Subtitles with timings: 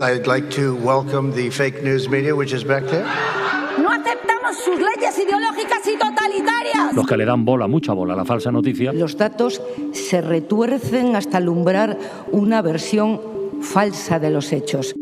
[0.00, 3.04] I'd like to welcome the fake news media, which is back there.
[3.78, 6.94] No aceptamos sus leyes ideológicas y totalitarias.
[6.94, 8.92] Los que le dan bola, mucha bola a la falsa noticia.
[8.92, 9.62] Los datos
[9.92, 11.98] se retuercen hasta alumbrar
[12.30, 13.20] una versión
[13.62, 14.94] falsa de los hechos.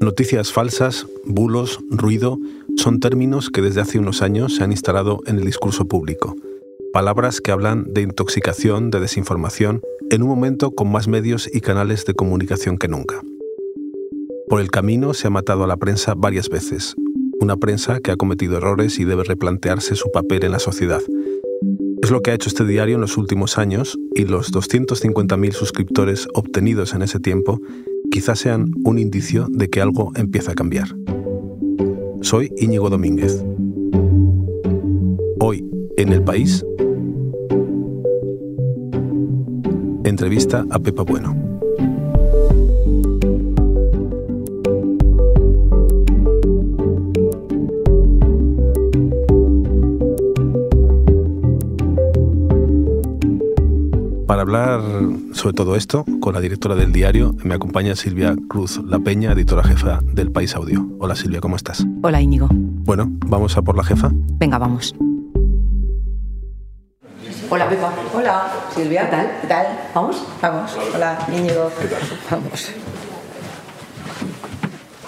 [0.00, 2.38] Noticias falsas, bulos, ruido,
[2.76, 6.36] son términos que desde hace unos años se han instalado en el discurso público.
[6.92, 12.06] Palabras que hablan de intoxicación, de desinformación, en un momento con más medios y canales
[12.06, 13.20] de comunicación que nunca.
[14.48, 16.96] Por el camino se ha matado a la prensa varias veces,
[17.38, 21.02] una prensa que ha cometido errores y debe replantearse su papel en la sociedad.
[22.02, 26.28] Es lo que ha hecho este diario en los últimos años y los 250.000 suscriptores
[26.32, 27.60] obtenidos en ese tiempo
[28.10, 30.96] quizás sean un indicio de que algo empieza a cambiar.
[32.22, 33.44] Soy Íñigo Domínguez.
[35.40, 35.62] Hoy,
[35.98, 36.64] en el país,
[40.04, 41.47] entrevista a Pepa Bueno.
[54.48, 54.80] Hablar
[55.32, 59.62] sobre todo esto, con la directora del diario, me acompaña Silvia Cruz La Peña, editora
[59.62, 60.88] jefa del País Audio.
[60.98, 61.84] Hola Silvia, ¿cómo estás?
[62.02, 62.48] Hola Íñigo.
[62.50, 64.10] Bueno, ¿vamos a por la jefa?
[64.10, 64.94] Venga, vamos.
[67.50, 67.92] Hola Pepa.
[68.14, 68.50] Hola.
[68.74, 69.04] Silvia.
[69.04, 69.38] ¿Qué tal?
[69.42, 69.66] ¿Qué tal?
[69.94, 70.22] ¿Vamos?
[70.40, 70.78] Vamos.
[70.94, 71.70] Hola, Íñigo.
[71.78, 72.00] ¿Qué tal?
[72.30, 72.72] Vamos.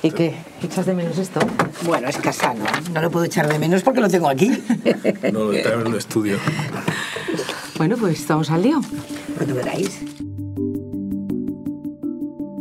[0.02, 0.34] ¿Y qué?
[0.62, 1.40] ¿Echas de menos esto?
[1.86, 2.64] Bueno, es casano.
[2.92, 4.50] No lo puedo echar de menos porque lo tengo aquí.
[5.32, 6.36] No, lo traigo en el estudio.
[7.78, 8.82] Bueno, pues estamos al lío.
[9.40, 9.54] Cuando.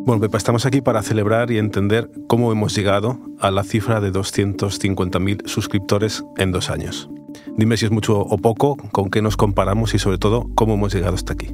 [0.06, 4.14] Bueno, Pepa, estamos aquí para celebrar y entender cómo hemos llegado a la cifra de
[4.14, 7.10] 250.000 suscriptores en dos años.
[7.58, 10.94] Dime si es mucho o poco, con qué nos comparamos y sobre todo cómo hemos
[10.94, 11.48] llegado hasta aquí.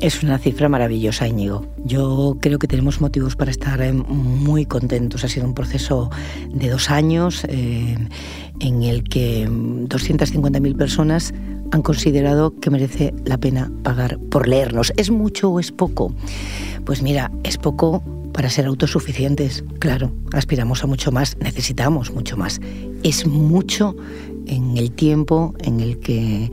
[0.00, 1.66] Es una cifra maravillosa, Íñigo.
[1.84, 5.24] Yo creo que tenemos motivos para estar eh, muy contentos.
[5.24, 6.10] Ha sido un proceso
[6.48, 7.98] de dos años eh,
[8.60, 11.34] en el que 250.000 personas
[11.70, 14.92] han considerado que merece la pena pagar por leernos.
[14.96, 16.12] ¿Es mucho o es poco?
[16.84, 19.64] Pues mira, es poco para ser autosuficientes.
[19.78, 22.60] Claro, aspiramos a mucho más, necesitamos mucho más.
[23.02, 23.96] Es mucho
[24.46, 26.50] en el tiempo en el que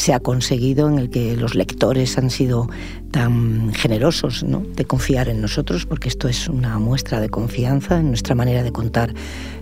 [0.00, 2.70] se ha conseguido, en el que los lectores han sido
[3.10, 4.60] tan generosos ¿no?
[4.74, 8.72] de confiar en nosotros, porque esto es una muestra de confianza en nuestra manera de
[8.72, 9.12] contar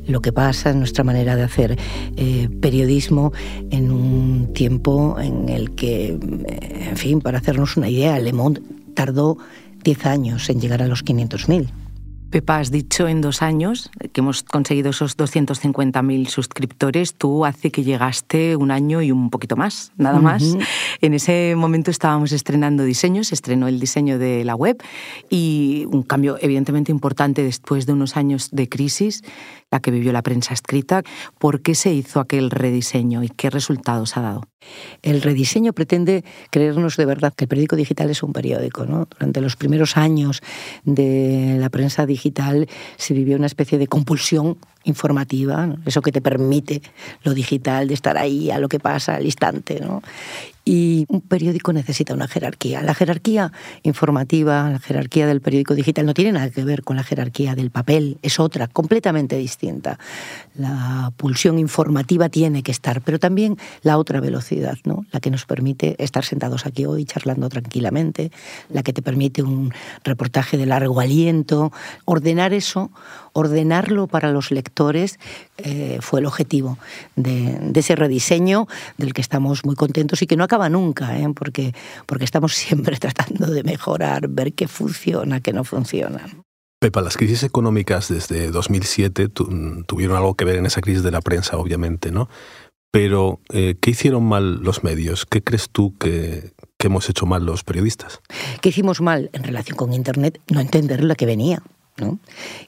[0.06, 1.76] lo que pasa, en nuestra manera de hacer
[2.16, 3.32] eh, periodismo
[3.72, 6.10] en un tiempo en el que,
[6.46, 8.62] eh, en fin, para hacernos una idea, Le Monde
[8.94, 9.38] tardó
[9.82, 11.66] 10 años en llegar a los 500.000.
[12.30, 17.14] Pepa, has dicho en dos años que hemos conseguido esos 250.000 suscriptores.
[17.14, 20.42] Tú hace que llegaste un año y un poquito más, nada más.
[20.42, 20.66] Uh -huh.
[21.00, 24.76] En ese momento estábamos estrenando diseños, se estrenó el diseño de la web
[25.30, 29.22] y un cambio evidentemente importante después de unos años de crisis,
[29.70, 31.02] la que vivió la prensa escrita.
[31.38, 34.42] ¿Por qué se hizo aquel rediseño y qué resultados ha dado?
[35.02, 38.84] El rediseño pretende creernos de verdad que el periódico digital es un periódico.
[38.84, 39.06] ¿no?
[39.06, 40.42] Durante los primeros años
[40.84, 42.17] de la prensa digital
[42.96, 46.82] se vivió una especie de compulsión informativa, eso que te permite
[47.22, 49.80] lo digital, de estar ahí a lo que pasa al instante.
[49.80, 50.02] ¿no?
[50.70, 52.82] Y un periódico necesita una jerarquía.
[52.82, 53.52] La jerarquía
[53.84, 57.70] informativa, la jerarquía del periódico digital no tiene nada que ver con la jerarquía del
[57.70, 59.98] papel, es otra, completamente distinta.
[60.54, 65.06] La pulsión informativa tiene que estar, pero también la otra velocidad, ¿no?
[65.10, 68.30] la que nos permite estar sentados aquí hoy charlando tranquilamente,
[68.68, 69.72] la que te permite un
[70.04, 71.72] reportaje de largo aliento.
[72.04, 72.90] Ordenar eso,
[73.32, 75.18] ordenarlo para los lectores,
[75.58, 76.78] eh, fue el objetivo
[77.16, 81.28] de, ese rediseño del que estamos muy contentos y que no acaba nunca, ¿eh?
[81.34, 81.74] porque,
[82.06, 86.26] porque estamos siempre tratando de mejorar, ver qué funciona, qué no funciona.
[86.80, 91.10] Pepa, las crisis económicas desde 2007 tu, tuvieron algo que ver en esa crisis de
[91.10, 92.28] la prensa, obviamente, ¿no?
[92.90, 95.26] Pero, eh, ¿qué hicieron mal los medios?
[95.26, 98.20] ¿Qué crees tú que, que hemos hecho mal los periodistas?
[98.60, 100.40] ¿Qué hicimos mal en relación con Internet?
[100.50, 101.62] No entender la que venía.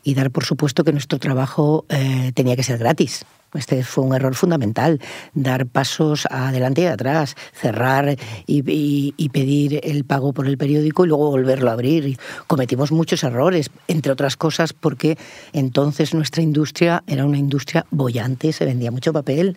[0.02, 3.24] Y dar por supuesto que nuestro trabajo eh, tenía que ser gratis.
[3.54, 5.00] Este fue un error fundamental,
[5.34, 8.16] dar pasos adelante y atrás, cerrar
[8.46, 12.16] y, pedir el pago por el periódico y luego volverlo a abrir.
[12.46, 15.18] Cometimos muchos errores, entre otras cosas porque
[15.52, 19.56] entonces nuestra industria era una industria bollante, se vendía mucho papel.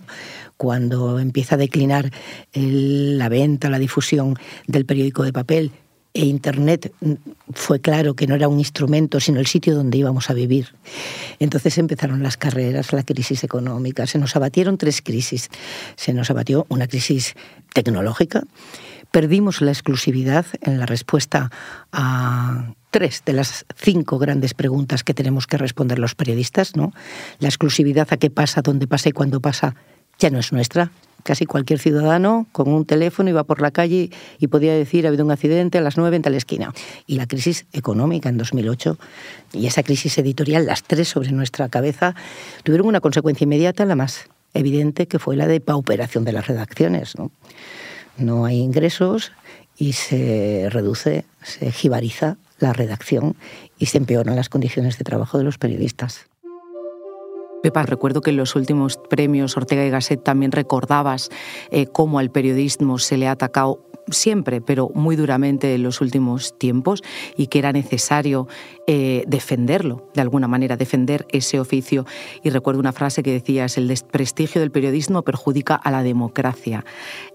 [0.58, 2.12] Cuando empieza a declinar
[2.54, 5.72] la venta, la difusión del periódico de papel,
[6.14, 6.94] e Internet
[7.54, 10.76] fue claro que no era un instrumento, sino el sitio donde íbamos a vivir.
[11.40, 15.50] Entonces empezaron las carreras, la crisis económica, se nos abatieron tres crisis.
[15.96, 17.34] Se nos abatió una crisis
[17.74, 18.44] tecnológica,
[19.14, 21.52] Perdimos la exclusividad en la respuesta
[21.92, 26.94] a tres de las cinco grandes preguntas que tenemos que responder los periodistas, ¿no?
[27.38, 29.76] La exclusividad a qué pasa, dónde pasa y cuándo pasa
[30.18, 30.90] ya no es nuestra.
[31.24, 34.10] Casi cualquier ciudadano con un teléfono iba por la calle
[34.40, 36.74] y podía decir ha habido un accidente a las nueve en tal esquina.
[37.08, 38.98] Y la crisis económica en 2008
[39.54, 42.16] y esa crisis editorial, las tres sobre nuestra cabeza,
[42.64, 47.18] tuvieron una consecuencia inmediata, la más evidente, que fue la de pauperación de las redacciones.
[47.18, 47.32] No,
[48.18, 49.32] no hay ingresos
[49.78, 53.36] y se reduce, se jibariza la redacción
[53.80, 56.28] y se empeoran las condiciones de trabajo de los periodistas.
[57.64, 61.30] Pepa, recuerdo que en los últimos premios Ortega y Gasset también recordabas
[61.72, 63.80] eh, cómo al periodismo se le ha atacado
[64.10, 67.02] siempre, pero muy duramente en los últimos tiempos
[67.38, 68.50] y que era necesario
[68.86, 72.06] eh, defenderlo, de alguna manera, defender ese oficio.
[72.44, 76.84] Y recuerdo una frase que decías, el desprestigio del periodismo perjudica a la democracia.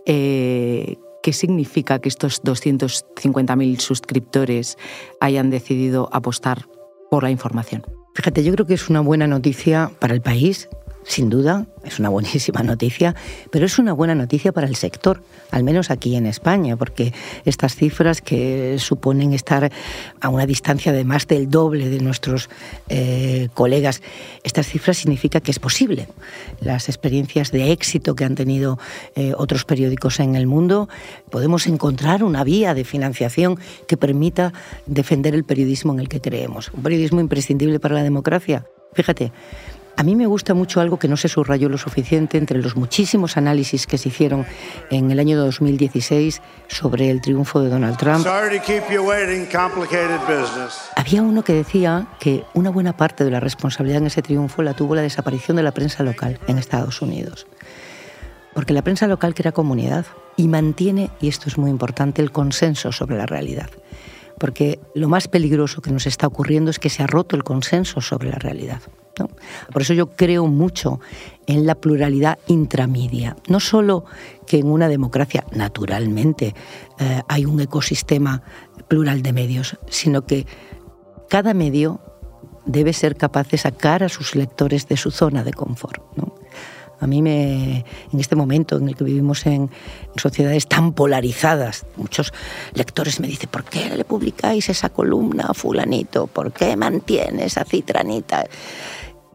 [0.05, 4.77] Eh, ¿Qué significa que estos 250.000 suscriptores
[5.21, 6.69] hayan decidido apostar
[7.11, 7.98] por la información?
[8.19, 10.69] Fíjate, yo creo que es una buena noticia para el país,
[11.05, 13.15] sin duda, es una buenísima noticia,
[13.50, 17.12] pero es una buena noticia para el sector, al menos aquí en España, porque
[17.45, 19.71] estas cifras que suponen estar
[20.21, 22.50] a una distancia de más del doble de nuestros
[22.89, 24.03] eh, colegas,
[24.45, 26.09] estas cifras significa que es posible.
[26.61, 28.79] Las experiencias de éxito que han tenido
[29.15, 30.89] eh, otros periódicos en el mundo,
[31.31, 34.53] podemos encontrar una vía de financiación que permita
[34.87, 38.67] defender el periodismo en el que creemos, un periodismo imprescindible para la democracia.
[38.95, 39.33] Fíjate,
[39.99, 43.37] a mí me gusta mucho algo que no se subrayó lo suficiente entre los muchísimos
[43.37, 44.47] análisis que se hicieron
[44.93, 48.25] en el año 2016 sobre el triunfo de Donald Trump.
[50.95, 54.75] Había uno que decía que una buena parte de la responsabilidad en ese triunfo la
[54.75, 57.49] tuvo la desaparición de la prensa local en Estados Unidos.
[58.55, 60.06] Porque la prensa local crea comunidad
[60.37, 63.69] y mantiene, y esto es muy importante, el consenso sobre la realidad
[64.39, 68.00] porque lo más peligroso que nos está ocurriendo es que se ha roto el consenso
[68.00, 68.81] sobre la realidad.
[69.73, 71.00] Por eso yo creo mucho
[71.47, 73.37] en la pluralidad intramedia.
[73.49, 74.05] No solo
[74.47, 76.55] que en una democracia, naturalmente,
[76.99, 78.43] eh, hay un ecosistema
[78.87, 80.47] plural de medios, sino que
[81.29, 82.00] cada medio
[82.65, 86.03] debe ser capaz de sacar a sus lectores de su zona de confort.
[87.00, 89.71] A mí me, en este momento en el que vivimos en,
[90.17, 92.32] sociedades tan polarizadas, muchos
[92.75, 96.26] lectores me dicen, ¿por qué le publicáis esa columna a fulanito?
[96.26, 98.44] ¿Por qué mantienes a citranita?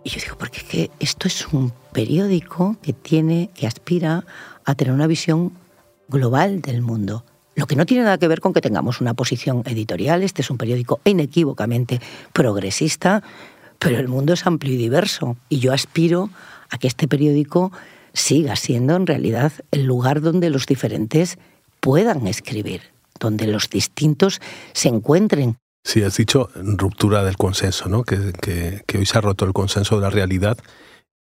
[0.03, 4.25] Y yo digo, porque es que esto es un periódico que tiene, que aspira
[4.65, 5.53] a tener una visión
[6.09, 7.23] global del mundo.
[7.55, 10.23] Lo que no tiene nada que ver con que tengamos una posición editorial.
[10.23, 12.01] Este es un periódico inequívocamente
[12.33, 13.23] progresista,
[13.79, 15.37] pero el mundo es amplio y diverso.
[15.49, 16.29] Y yo aspiro
[16.69, 17.71] a que este periódico
[18.13, 21.37] siga siendo en realidad el lugar donde los diferentes
[21.79, 22.81] puedan escribir,
[23.19, 24.41] donde los distintos
[24.73, 28.03] se encuentren Sí, has dicho ruptura del consenso, ¿no?
[28.03, 28.33] Que,
[28.97, 30.57] hoy se ha roto el consenso de la realidad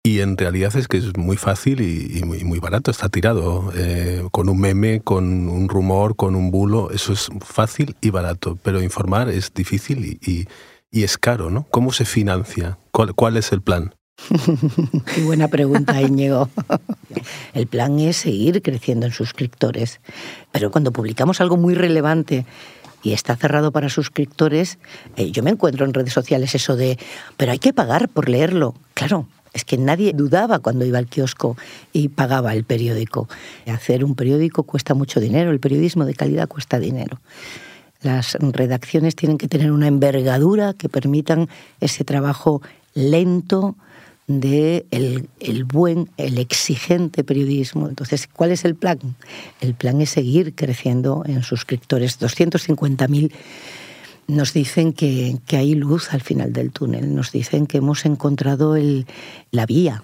[0.03, 3.73] y en realidad es que es muy fácil y, muy, barato, está tirado.
[3.75, 8.57] Eh, con un meme, con un rumor, con un bulo, eso es fácil y barato,
[8.63, 10.47] pero informar es difícil y,
[10.93, 11.67] es caro, ¿no?
[11.71, 12.79] ¿Cómo se financia?
[12.93, 13.97] ¿Cuál, cuál es el plan?
[15.15, 16.49] Qué buena pregunta, Íñigo.
[17.53, 20.01] El plan es seguir creciendo en suscriptores,
[20.53, 22.47] pero cuando publicamos algo muy relevante
[23.05, 24.79] y está cerrado para suscriptores,
[25.17, 26.99] eh, yo me encuentro en redes sociales eso de,
[27.37, 28.75] pero hay que pagar por leerlo.
[28.95, 31.57] Claro, es que nadie dudaba cuando iba al kiosco
[31.93, 33.29] y pagaba el periódico.
[33.67, 37.21] Hacer un periódico cuesta mucho dinero, el periodismo de calidad cuesta dinero.
[38.01, 41.49] Las redacciones tienen que tener una envergadura que permitan
[41.81, 42.63] ese trabajo
[42.95, 43.77] lento,
[44.27, 47.89] de el, buen, el exigente periodismo.
[47.89, 48.99] Entonces, ¿cuál es el plan?
[49.61, 52.21] El plan es seguir creciendo en suscriptores.
[52.21, 53.33] 250.000
[54.27, 58.75] nos dicen que, que, hay luz al final del túnel, nos dicen que hemos encontrado
[58.75, 59.07] el,
[59.51, 60.03] la vía.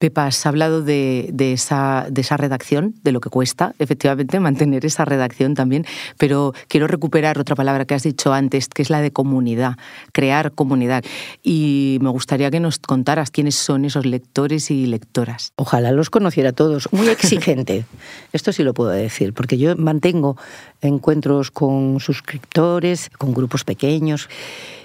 [0.00, 2.06] Pepa, has hablado de, de esa
[2.38, 5.84] redacción, de lo que cuesta efectivamente mantener esa redacción también,
[6.16, 9.76] pero quiero recuperar otra palabra que has dicho antes, que es la de comunidad,
[10.12, 11.04] crear comunidad.
[11.42, 15.52] Y me gustaría que nos contaras quiénes son esos lectores y lectoras.
[15.56, 16.88] Ojalá los conociera todos.
[16.92, 17.84] Muy exigente,
[18.32, 20.38] esto sí lo puedo decir, porque yo mantengo
[20.80, 24.30] encuentros con suscriptores, con grupos pequeños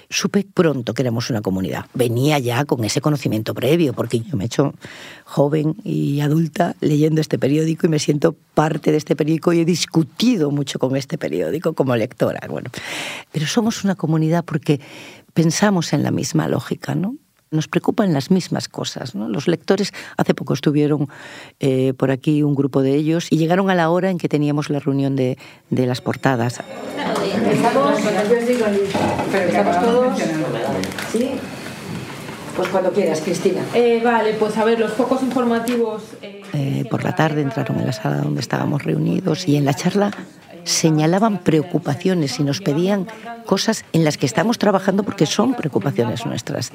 [0.08, 1.86] supe pronto que éramos una comunidad.
[1.94, 4.74] Venía ya con ese conocimiento previo, porque yo me he hecho
[5.24, 9.64] joven y adulta leyendo este periódico y me siento parte de este periódico y he
[9.64, 12.40] discutido mucho con este periódico como lectora.
[12.48, 12.70] Bueno,
[13.32, 14.80] pero somos una comunidad porque
[15.34, 17.16] pensamos en la misma lógica, ¿no?
[17.50, 19.14] nos preocupan las mismas cosas.
[19.14, 19.28] ¿no?
[19.28, 21.08] Los lectores, hace poco estuvieron
[21.60, 24.70] eh, por aquí un grupo de ellos y llegaron a la hora en que teníamos
[24.70, 25.38] la reunión de,
[25.70, 26.60] de las portadas.
[27.26, 27.98] ¿Estamos?
[29.34, 30.18] ¿Estamos todos?
[31.12, 31.30] ¿Sí?
[32.56, 33.62] Pues cuando quieras, Cristina.
[33.74, 36.02] Eh, vale, pues a ver, los focos informativos...
[36.22, 39.74] Eh, eh, por la tarde entraron en la sala donde estábamos reunidos y en la
[39.74, 40.10] charla
[40.66, 43.06] señalaban preocupaciones y nos pedían
[43.46, 46.72] cosas en las que estamos trabajando porque son preocupaciones nuestras.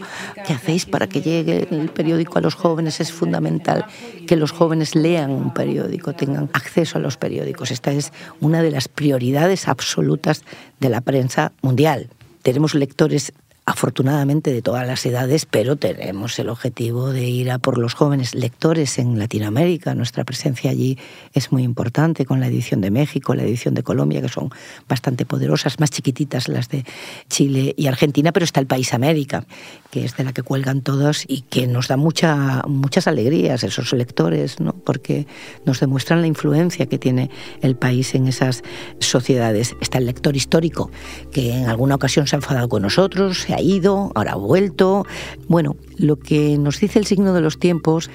[0.47, 2.99] ¿Qué hacéis para que llegue el periódico a los jóvenes?
[3.01, 3.85] Es fundamental
[4.27, 7.69] que los jóvenes lean un periódico, tengan acceso a los periódicos.
[7.69, 10.43] Esta es una de las prioridades absolutas
[10.79, 12.09] de la prensa mundial.
[12.41, 13.33] Tenemos lectores
[13.71, 18.35] afortunadamente de todas las edades, pero tenemos el objetivo de ir a por los jóvenes
[18.35, 19.95] lectores en Latinoamérica.
[19.95, 20.97] Nuestra presencia allí
[21.33, 24.49] es muy importante con la edición de México, la edición de Colombia, que son
[24.89, 26.83] bastante poderosas, más chiquititas las de
[27.29, 29.45] Chile y Argentina, pero está el país América,
[29.89, 33.93] que es de la que cuelgan todos y que nos da mucha, muchas alegrías esos
[33.93, 34.73] lectores, ¿no?
[34.73, 35.27] porque
[35.65, 37.29] nos demuestran la influencia que tiene
[37.61, 38.63] el país en esas
[38.99, 39.77] sociedades.
[39.79, 40.91] Está el lector histórico,
[41.31, 45.05] que en alguna ocasión se ha enfadado con nosotros, ha ido, ahora ha vuelto.
[45.47, 48.09] Bueno, lo que nos dice el signo de los tiempos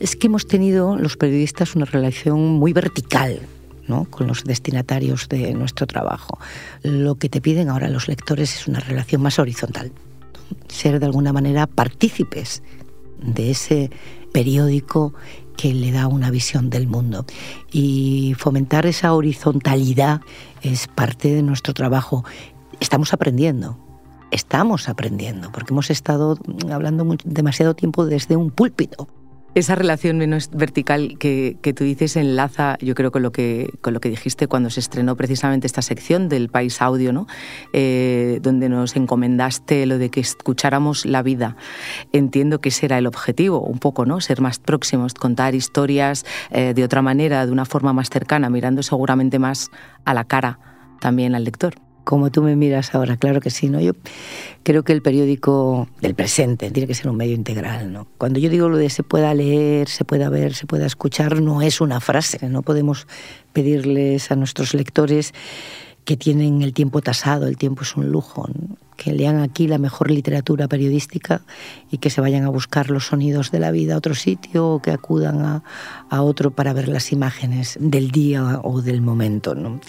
[0.00, 3.40] es que hemos tenido los periodistas una relación muy vertical
[3.88, 4.04] ¿no?
[4.04, 6.38] con los destinatarios de nuestro trabajo.
[6.82, 9.90] Lo que te piden ahora los lectores es una relación más horizontal,
[10.68, 12.62] ser de alguna manera partícipes
[13.20, 13.90] de ese
[14.32, 15.14] periódico
[15.56, 17.26] que le da una visión del mundo.
[17.72, 20.20] Y fomentar esa horizontalidad
[20.62, 22.24] es parte de nuestro trabajo.
[22.78, 23.76] Estamos aprendiendo,
[24.30, 26.38] estamos aprendiendo, porque hemos estado
[26.70, 29.08] hablando demasiado tiempo desde un púlpito.
[29.54, 33.94] Esa relación menos vertical que, que, tú dices enlaza, yo creo, con lo, que, con
[33.94, 37.26] lo que dijiste cuando se estrenó precisamente esta sección del País Audio, ¿no?
[37.72, 41.56] Eh, donde nos encomendaste lo de que escucháramos la vida.
[42.12, 44.20] Entiendo que ese era el objetivo, un poco, ¿no?
[44.20, 48.82] Ser más próximos, contar historias eh, de otra manera, de una forma más cercana, mirando
[48.82, 49.70] seguramente más
[50.04, 50.60] a la cara
[51.00, 53.80] también al lector como tú me miras ahora, claro que sí, ¿no?
[53.80, 53.92] Yo
[54.62, 58.06] creo que el periódico del presente tiene que ser un medio integral, ¿no?
[58.16, 61.60] Cuando yo digo lo de se pueda leer, se pueda ver, se pueda escuchar, no
[61.60, 63.06] es una frase, no podemos
[63.52, 65.34] pedirles a nuestros lectores
[66.08, 68.48] que tienen el tiempo tasado, el tiempo es un lujo,
[68.96, 71.42] que lean aquí la mejor literatura periodística
[71.90, 74.80] y que se vayan a buscar los sonidos de la vida a otro sitio o
[74.80, 75.62] que acudan a,
[76.08, 79.54] a otro para ver las imágenes del día o del momento.
[79.54, 79.80] ¿no?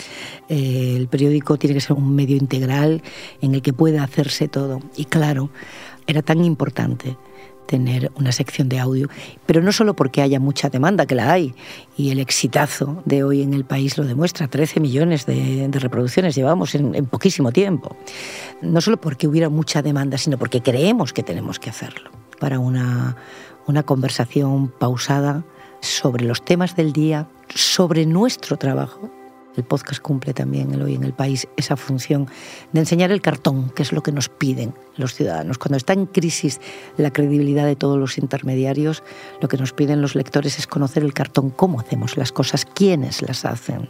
[0.50, 3.02] Eh, el periódico tiene que ser un medio integral
[3.40, 4.82] en el que pueda hacerse todo.
[4.98, 5.52] Y claro,
[6.06, 7.16] era tan importante
[7.70, 9.10] tener una sección de audio,
[9.46, 11.54] pero no solo porque haya mucha demanda, que la hay,
[11.96, 16.74] y el exitazo de hoy en el país lo demuestra, 13 millones de, reproducciones llevamos
[16.74, 17.96] en, en, poquísimo tiempo,
[18.64, 22.10] no solo porque hubiera mucha demanda, sino porque creemos que tenemos que hacerlo,
[22.40, 23.18] para una,
[23.68, 25.44] una conversación pausada
[25.80, 29.12] sobre los temas del día, sobre nuestro trabajo,
[29.60, 32.28] el podcast cumple también el hoy en el país esa función
[32.72, 35.58] de enseñar el cartón, que es lo que nos piden los ciudadanos.
[35.58, 36.60] Cuando está en crisis
[36.98, 39.04] la credibilidad de todos los intermediarios,
[39.42, 43.22] lo que nos piden los lectores es conocer el cartón, cómo hacemos las cosas, quiénes
[43.22, 43.90] las hacen,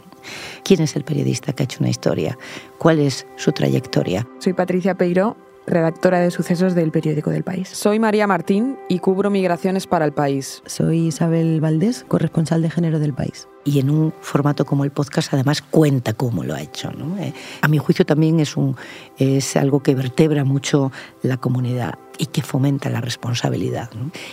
[0.64, 2.36] quién es el periodista que ha hecho una historia,
[2.78, 4.26] cuál es su trayectoria.
[4.38, 7.68] Soy Patricia Peiro redactora de sucesos del periódico del País.
[7.68, 10.62] Soy María Martín y cubro migraciones para el país.
[10.66, 13.48] Soy Isabel Valdés, corresponsal de género del país.
[13.64, 16.90] Y en un formato como el podcast además cuenta cómo lo ha hecho.
[16.92, 17.18] ¿no?
[17.18, 18.76] Eh, a mi juicio también es, un,
[19.18, 23.90] es algo que vertebra mucho la comunidad y que fomenta la responsabilidad.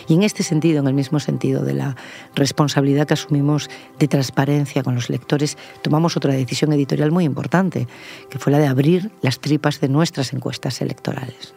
[0.08, 1.96] Y en este sentido, en el mismo sentido de la
[2.34, 7.88] responsabilidad que asumimos de transparencia con los lectores, tomamos otra decisión editorial muy importante,
[8.28, 11.54] que fue la de abrir las tripas de nuestras encuestas electorales.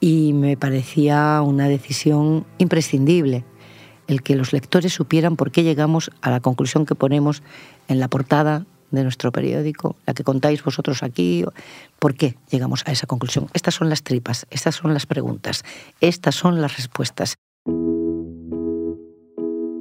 [0.00, 3.44] Y me parecía una decisión imprescindible
[4.08, 7.44] el que los lectores supieran por qué llegamos a la conclusión que ponemos
[7.86, 11.44] en la portada de nuestro periódico, la que contáis vosotros aquí,
[11.98, 13.48] por qué llegamos a esa conclusión.
[13.54, 15.64] Estas son las tripas, estas son las preguntas,
[16.00, 17.36] estas son las respuestas.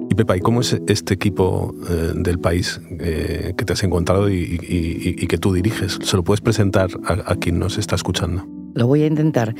[0.09, 4.29] Y Pepa, ¿y cómo es este equipo eh, del país eh, que te has encontrado
[4.29, 5.99] y, y, y, que tú diriges?
[6.01, 8.45] ¿Se lo puedes presentar a, a quien nos está escuchando?
[8.73, 9.55] Lo voy a intentar.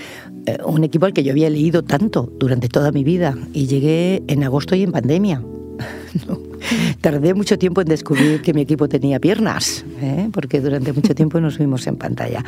[0.46, 4.24] Eh, un equipo al que yo había leído tanto durante toda mi vida y llegué
[4.28, 5.40] en agosto y en pandemia.
[6.28, 6.49] no.
[7.02, 10.30] Tardé mucho tiempo en descubrir que mi equipo tenía piernas, ¿eh?
[10.32, 12.44] porque durante mucho tiempo nos vimos en pantalla.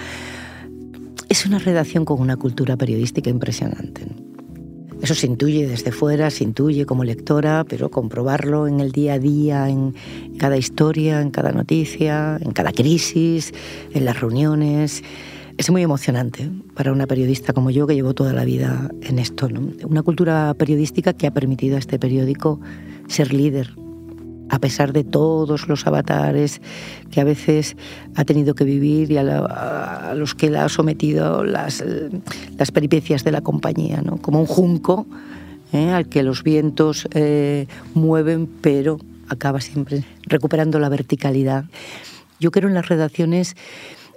[1.30, 4.06] Es una redacción con una cultura periodística impresionante.
[5.01, 9.20] Eso se intuye desde fuera, se intuye como lectora, pero comprobarlo en el día a
[9.20, 9.96] día, en
[10.38, 13.51] cada historia, en cada noticia, en cada crisis,
[13.94, 15.01] en las reuniones,
[15.58, 19.48] es muy emocionante para una periodista como yo que llevo toda la vida en esto.
[19.86, 22.60] Una cultura periodística que ha permitido a este periódico
[23.08, 23.75] ser líder,
[24.51, 26.62] a pesar de todos los avatares
[27.10, 27.77] que a veces
[28.15, 31.84] ha tenido que vivir y a, los que la ha sometido las,
[32.58, 34.17] las peripecias de la compañía, ¿no?
[34.17, 35.08] como un junco
[35.72, 35.89] ¿eh?
[35.89, 41.63] al que los vientos eh, mueven, pero acaba siempre recuperando la verticalidad.
[42.41, 43.55] Yo creo en las redacciones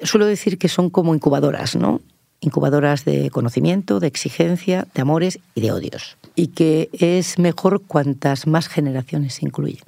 [0.02, 2.00] suelo decir que son como incubadoras, ¿no?
[2.40, 6.16] Incubadoras de conocimiento, de exigencia, de amores y de odios.
[6.36, 9.84] Y que es mejor cuantas más generaciones se incluyen.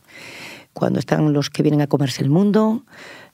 [0.73, 2.85] Cuando están los que vienen a comerse el mundo,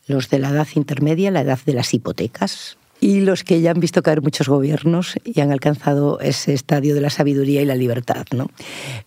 [0.06, 3.80] los de la edad intermedia, la edad de las hipotecas, y los que ya han
[3.80, 8.24] visto caer muchos gobiernos y han alcanzado ese estadio de la sabiduría y la libertad.
[8.32, 8.46] ¿no?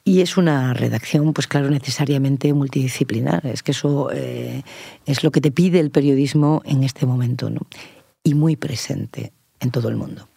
[0.04, 3.46] Y es una redacción, pues claro, necesariamente multidisciplinar.
[3.48, 4.64] Es que eso eh,
[5.06, 7.62] es lo que te pide el periodismo en este momento, ¿no?
[8.22, 9.32] y muy presente
[9.62, 10.28] en todo el mundo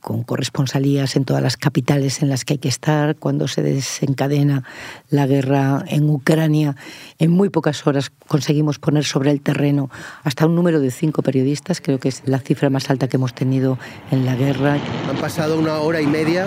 [0.00, 4.64] con corresponsalías en todas las capitales en las que hay que estar, cuando se desencadena
[5.10, 6.76] la guerra en Ucrania,
[7.18, 9.90] en muy pocas horas conseguimos poner sobre el terreno
[10.24, 13.34] hasta un número de cinco periodistas, creo que es la cifra más alta que hemos
[13.34, 13.78] tenido
[14.10, 14.78] en la guerra.
[15.08, 16.46] Han pasado una hora y media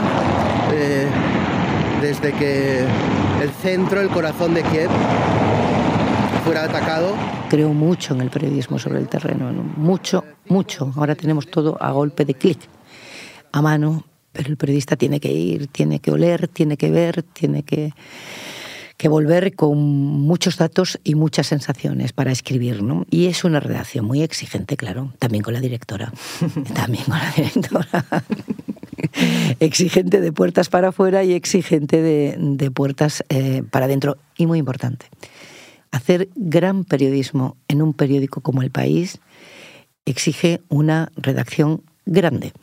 [0.73, 1.07] eh,
[2.01, 2.85] desde que
[3.41, 4.89] el centro, el corazón de Kiev,
[6.45, 7.13] fuera atacado.
[7.49, 10.91] Creo mucho en el periodismo sobre el terreno, mucho, mucho.
[10.95, 12.59] Ahora tenemos todo a golpe de clic
[13.51, 17.63] a mano, pero el periodista tiene que ir, tiene que oler, tiene que ver, tiene
[17.63, 17.93] que,
[18.97, 22.81] que volver con muchos datos y muchas sensaciones para escribir.
[22.81, 23.05] ¿no?
[23.09, 26.13] Y es una redacción muy exigente, claro, también con la directora.
[26.73, 28.05] también con la directora.
[29.59, 34.17] exigente de puertas para afuera y exigente de, de puertas eh, para adentro.
[34.37, 35.07] Y muy importante,
[35.91, 39.19] hacer gran periodismo en un periódico como El País
[40.05, 42.53] exige una redacción grande.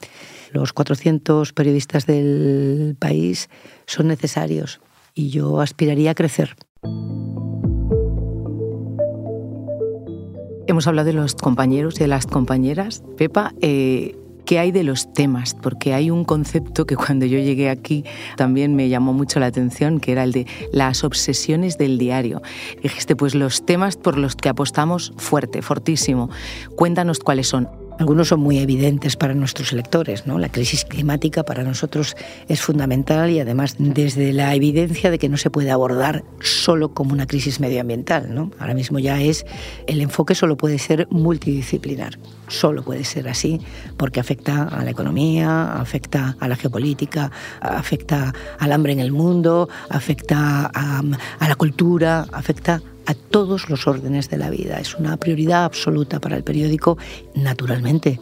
[0.52, 3.50] Los 400 periodistas del país
[3.86, 4.80] son necesarios
[5.14, 6.56] y yo aspiraría a crecer.
[10.66, 13.02] Hemos hablado de los compañeros y de las compañeras.
[13.16, 15.54] Pepa, eh, ¿qué hay de los temas?
[15.54, 18.04] Porque hay un concepto que cuando yo llegué aquí
[18.36, 22.42] también me llamó mucho la atención, que era el de las obsesiones del diario.
[22.82, 26.30] Dijiste, pues los temas por los que apostamos fuerte, fortísimo.
[26.76, 27.87] Cuéntanos cuáles son.
[27.98, 30.24] Algunos son muy evidentes para nuestros lectores.
[30.24, 30.38] ¿no?
[30.38, 35.36] La crisis climática para nosotros es fundamental y además desde la evidencia de que no
[35.36, 38.32] se puede abordar solo como una crisis medioambiental.
[38.32, 38.52] ¿no?
[38.60, 39.44] Ahora mismo ya es,
[39.88, 42.20] el enfoque solo puede ser multidisciplinar.
[42.46, 43.60] Solo puede ser así
[43.96, 49.68] porque afecta a la economía, afecta a la geopolítica, afecta al hambre en el mundo,
[49.90, 51.02] afecta a,
[51.40, 54.78] a la cultura, afecta a todos los órdenes de la vida.
[54.78, 56.98] Es una prioridad absoluta para el periódico,
[57.34, 58.20] naturalmente.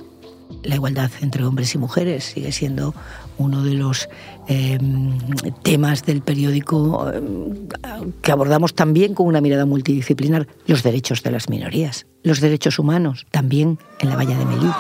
[0.62, 2.94] La igualdad entre hombres y mujeres sigue siendo
[3.36, 4.08] uno de los
[4.46, 5.18] em,
[5.64, 7.66] temas del periódico em,
[8.22, 10.46] que abordamos también con una mirada multidisciplinar.
[10.68, 14.76] Los derechos de las minorías, los derechos humanos, también en la valla de Melilla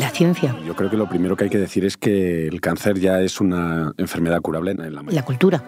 [0.00, 0.56] la ciencia.
[0.66, 3.40] Yo creo que lo primero que hay que decir es que el cáncer ya es
[3.40, 5.62] una enfermedad curable en la La cultura.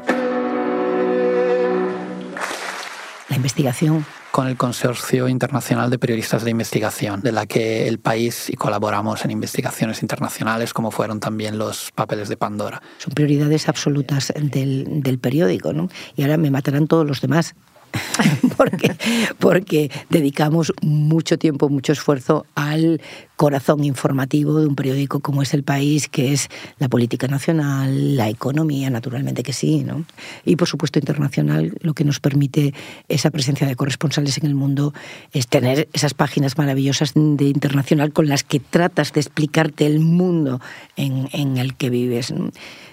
[3.29, 4.05] La investigación.
[4.31, 9.23] Con el Consorcio Internacional de Periodistas de Investigación, de la que el país y colaboramos
[9.27, 12.81] en investigaciones internacionales, como fueron también los papeles de Pandora.
[12.97, 15.91] Son prioridades absolutas del, del periódico, ¿no?
[16.17, 17.55] Y ahora me matarán todos los demás,
[18.57, 18.95] porque,
[19.39, 23.01] porque dedicamos mucho tiempo, mucho esfuerzo al
[23.37, 28.29] corazón informativo de un periódico como es El País, que es la política nacional, la
[28.29, 30.05] economía, naturalmente que sí, ¿no?
[30.45, 32.75] y por supuesto internacional, lo que nos permite
[33.09, 34.95] esa presencia de corresponsales en el mundo
[35.33, 40.61] es tener esas páginas maravillosas de internacional con las que tratas de explicarte el mundo
[40.97, 42.33] en, en el que vives.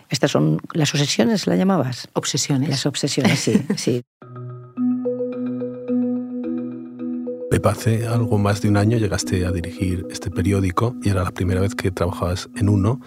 [0.09, 2.09] Estas son las obsesiones, ¿la llamabas?
[2.13, 2.69] Obsesiones.
[2.69, 4.01] Las obsesiones, sí, sí.
[7.69, 11.61] Hace algo más de un año llegaste a dirigir este periódico y era la primera
[11.61, 12.99] vez que trabajabas en uno,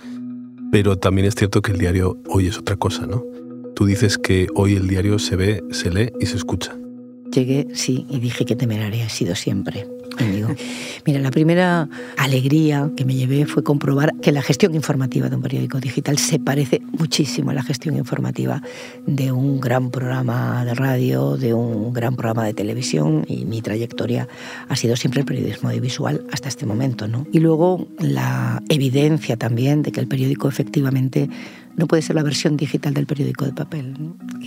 [0.71, 3.23] pero también es cierto que el diario hoy es otra cosa, ¿no?
[3.75, 6.77] Tú dices que hoy el diario se ve, se lee y se escucha.
[7.33, 9.87] Llegué, sí, y dije que temeraria ha sido siempre.
[11.07, 15.43] Mira, la primera alegría que me llevé fue comprobar que la gestión informativa de un
[15.43, 18.63] periódico digital se parece muchísimo a la gestión informativa
[19.07, 24.29] de un gran programa de radio, de un gran programa de televisión y mi trayectoria
[24.69, 27.09] ha sido siempre el periodismo audiovisual hasta este momento.
[27.09, 27.27] ¿no?
[27.33, 31.29] Y luego la evidencia también de que el periódico efectivamente
[31.77, 33.95] no puede ser la versión digital del periódico de papel.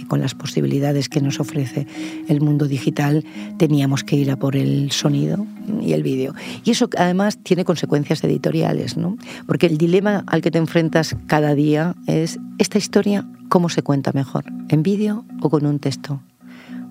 [0.07, 1.87] con las posibilidades que nos ofrece
[2.27, 3.25] el mundo digital,
[3.57, 5.47] teníamos que ir a por el sonido
[5.81, 6.35] y el vídeo.
[6.63, 9.17] Y eso además tiene consecuencias editoriales, ¿no?
[9.47, 14.11] porque el dilema al que te enfrentas cada día es esta historia, ¿cómo se cuenta
[14.13, 14.45] mejor?
[14.69, 16.21] ¿En vídeo o con un texto?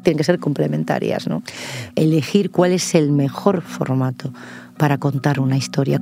[0.02, 1.42] Tienen que ser complementarias, ¿no?
[1.94, 4.34] Elegir cuál es el mejor formato
[4.76, 6.00] para contar una historia.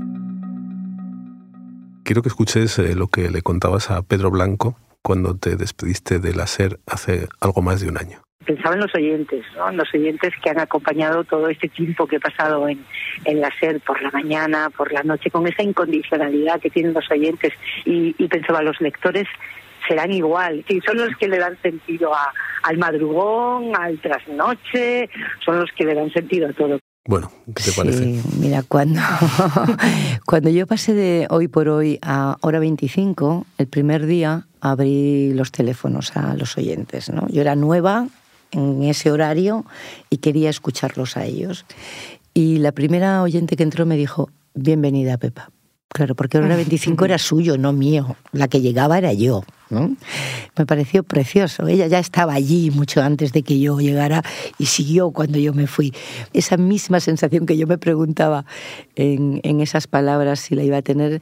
[2.13, 6.35] Quiero que escuches eh, lo que le contabas a Pedro Blanco cuando te despediste de
[6.35, 8.21] la SER hace algo más de un año.
[8.45, 9.71] Pensaba en los oyentes, ¿no?
[9.71, 12.85] en los oyentes que han acompañado todo este tiempo que he pasado en,
[13.25, 17.11] en la SER por la mañana, por la noche, con esa incondicionalidad que tienen los
[17.11, 17.55] oyentes.
[17.87, 19.27] Y, pensaba, los lectores
[19.89, 22.31] serán igual, sí, son los que le dan sentido a,
[22.65, 25.09] al madrugón, al trasnoche,
[25.43, 26.79] son los que le dan sentido a todo.
[27.05, 27.99] Bueno, ¿qué te parece?
[27.99, 29.01] Sí, mira, cuando,
[30.27, 35.51] cuando yo pasé de hoy por hoy a hora 25, el primer día abrí los
[35.51, 37.11] teléfonos a los oyentes.
[37.11, 37.27] ¿no?
[37.29, 38.07] Yo era nueva
[38.53, 39.65] en ese horario
[40.11, 41.65] y quería escucharlos a ellos.
[42.35, 45.51] Y la primera oyente que entró me dijo, bienvenida Pepa.
[45.93, 48.17] Claro, porque hora 25 era suyo, no mío.
[48.33, 49.45] La que llegaba era yo.
[49.69, 49.95] ¿no?
[50.57, 51.67] Me pareció precioso.
[51.67, 54.23] Ella ya estaba allí mucho antes de que yo llegara
[54.59, 55.93] y siguió cuando yo me fui.
[56.33, 58.47] Esa misma sensación que yo me preguntaba
[58.95, 61.21] en, en esas palabras si la iba a tener,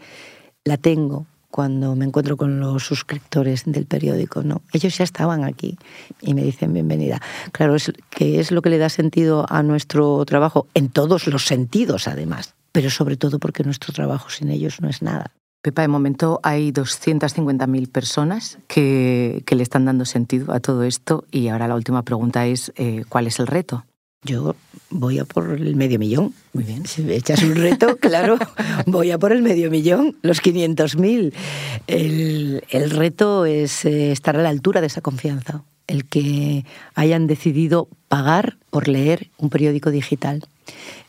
[0.64, 4.62] la tengo cuando me encuentro con los suscriptores del periódico, ¿no?
[4.72, 5.76] Ellos ya estaban aquí
[6.20, 7.20] y me dicen bienvenida.
[7.50, 11.46] Claro, es que es lo que le da sentido a nuestro trabajo en todos los
[11.46, 15.33] sentidos, además, pero sobre todo porque nuestro trabajo sin ellos no es nada.
[15.62, 21.24] Pepa, de momento hay 250.000 personas que, que, le están dando sentido a todo esto
[21.30, 23.85] y ahora la última pregunta es, eh, ¿cuál es el reto?
[24.22, 24.54] Yo
[24.90, 26.35] voy a por el medio millón.
[26.52, 26.87] Muy bien.
[26.87, 28.38] Si me echas un reto, claro,
[28.87, 31.33] voy a por el medio millón, los 500.000.
[31.87, 37.26] El, el reto es eh, estar a la altura de esa confianza, el que hayan
[37.26, 40.42] decidido pagar por leer un periódico digital.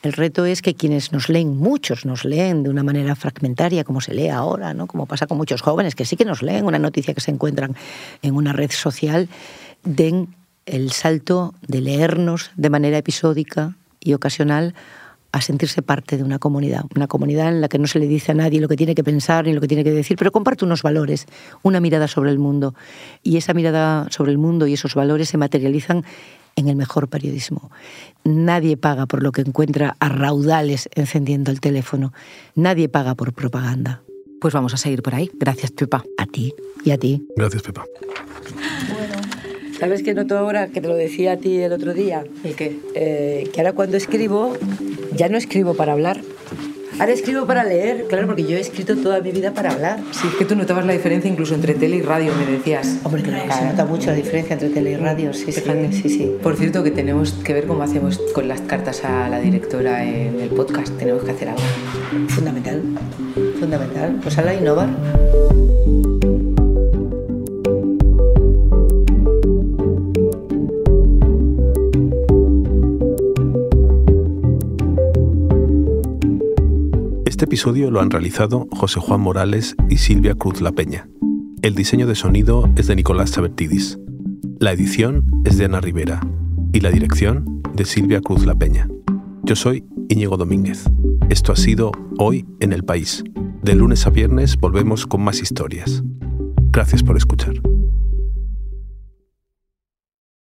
[0.02, 4.02] El reto es que quienes nos leen, muchos nos leen de una manera fragmentaria, como
[4.02, 4.88] se lee ahora, ¿no?
[4.88, 7.76] como pasa con muchos jóvenes que sí que nos leen una noticia que se encuentran
[8.22, 9.30] en una red social,
[9.84, 14.74] den el salto de leernos de manera episódica y ocasional
[15.32, 18.34] a sentirse parte de una comunidad, una comunidad en la que no se le dice
[18.34, 20.66] a nadie lo que tiene que pensar ni lo que tiene que decir, pero comparte
[20.66, 21.26] unos valores,
[21.64, 22.76] una mirada sobre el mundo.
[23.24, 26.04] Y esa mirada sobre el mundo y esos valores se materializan
[26.56, 27.72] en el mejor periodismo.
[28.24, 32.14] Nadie paga por lo que encuentra a raudales encendiendo el teléfono.
[32.56, 34.02] Nadie paga por propaganda.
[34.40, 35.30] Pues vamos a seguir por ahí.
[35.36, 36.04] Gracias, Pepa.
[36.18, 37.28] A ti y a ti.
[37.36, 37.86] Gracias, Pepa.
[38.94, 39.22] Bueno.
[39.82, 40.68] ¿Sabes qué noto ahora?
[40.68, 42.24] Que te lo decía a ti el otro día.
[42.44, 42.80] ¿El qué?
[42.94, 44.56] Eh, que ahora cuando escribo,
[45.16, 46.22] ya no escribo para hablar.
[47.02, 50.00] Ahora escribo para leer, claro, porque yo he escrito toda mi vida para hablar.
[50.12, 53.00] Sí, es que tú notabas la diferencia incluso entre tele y radio, me decías.
[53.02, 53.60] Hombre, claro, claro.
[53.60, 56.38] se nota mucho la diferencia entre tele y radio, sí, sí, sí, sí.
[56.44, 60.42] Por cierto, que tenemos que ver cómo hacemos con las cartas a la directora en
[60.42, 60.96] el podcast.
[61.00, 61.64] Tenemos que hacer algo.
[62.28, 62.84] Fundamental,
[63.60, 64.20] fundamental.
[64.22, 64.90] Pues a la innovar.
[77.42, 81.10] Este episodio lo han realizado José Juan Morales y Silvia Cruz La Peña.
[81.64, 83.98] El diseño de sonido es de Nicolás Sabertidis.
[84.60, 86.22] La edición es de Ana Rivera
[86.72, 88.88] y la dirección de Silvia Cruz La Peña.
[89.42, 90.84] Yo soy Íñigo Domínguez.
[91.30, 93.24] Esto ha sido Hoy en el País.
[93.64, 96.04] De lunes a viernes volvemos con más historias.
[96.72, 97.71] Gracias por escuchar.